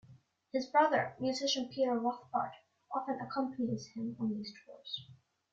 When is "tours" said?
4.65-5.05